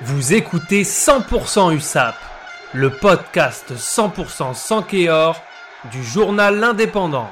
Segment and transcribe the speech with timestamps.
[0.00, 2.16] Vous écoutez 100% USAP,
[2.72, 5.40] le podcast 100% sans Kéor
[5.92, 7.28] du journal L'Indépendant.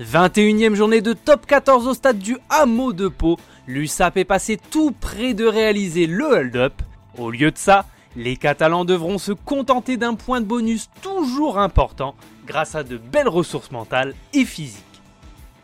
[0.00, 3.38] 21e journée de top 14 au stade du Hameau de Pau.
[3.66, 6.74] L'USAP est passé tout près de réaliser le hold-up.
[7.16, 7.86] Au lieu de ça,
[8.16, 12.14] les Catalans devront se contenter d'un point de bonus toujours important
[12.46, 14.85] grâce à de belles ressources mentales et physiques.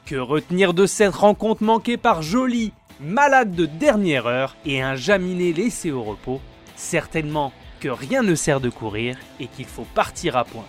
[0.06, 5.52] Que retenir de cette rencontre manquée par Joly, malade de dernière heure et un Jaminet
[5.52, 6.40] laissé au repos?
[6.74, 10.64] Certainement que rien ne sert de courir et qu'il faut partir à point.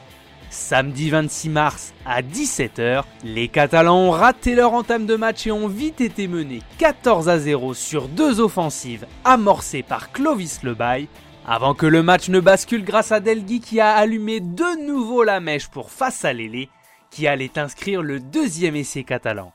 [0.51, 5.67] Samedi 26 mars à 17h, les Catalans ont raté leur entame de match et ont
[5.67, 11.07] vite été menés 14 à 0 sur deux offensives amorcées par Clovis Lebaille,
[11.47, 15.39] avant que le match ne bascule grâce à Delgui qui a allumé de nouveau la
[15.39, 16.69] mèche pour face à Lélé,
[17.13, 19.53] qui allait inscrire le deuxième essai catalan.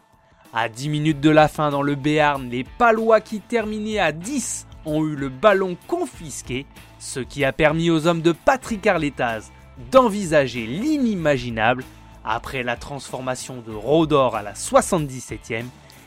[0.54, 4.68] À 10 minutes de la fin dans le Béarn, les Palois qui terminaient à 10
[4.86, 6.66] ont eu le ballon confisqué,
[7.00, 9.50] ce qui a permis aux hommes de Patrick Arletaz
[9.90, 11.84] d'envisager l'inimaginable.
[12.24, 15.64] Après la transformation de Rodor à la 77e,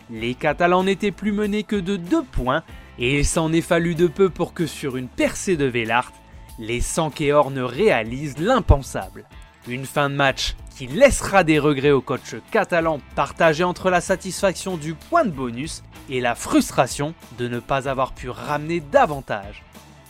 [0.09, 2.63] les Catalans n'étaient plus menés que de 2 points
[2.97, 6.13] et il s'en est fallu de peu pour que sur une percée de Vélart,
[6.59, 9.25] les Sankéors ne réalisent l'impensable.
[9.67, 14.75] Une fin de match qui laissera des regrets au coach catalan partagé entre la satisfaction
[14.75, 19.63] du point de bonus et la frustration de ne pas avoir pu ramener davantage.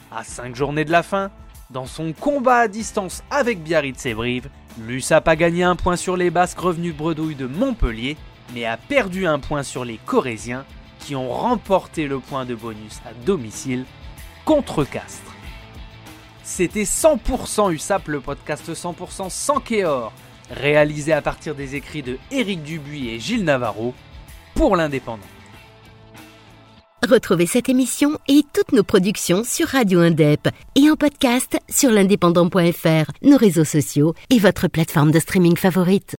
[0.09, 1.31] À 5 journées de la fin,
[1.69, 6.15] dans son combat à distance avec Biarritz et Brive, l'USAP a gagné un point sur
[6.15, 8.15] les Basques revenus bredouilles de Montpellier,
[8.53, 10.65] mais a perdu un point sur les Corésiens
[10.99, 13.85] qui ont remporté le point de bonus à domicile
[14.45, 15.30] contre Castres.
[16.53, 20.11] C'était 100% USAP, le podcast 100% sans Kéor,
[20.49, 23.93] réalisé à partir des écrits de Éric Dubuis et Gilles Navarro
[24.53, 25.23] pour l'Indépendant.
[27.09, 33.11] Retrouvez cette émission et toutes nos productions sur Radio Indep et en podcast sur l'indépendant.fr,
[33.23, 36.09] nos réseaux sociaux et votre plateforme de streaming favorite.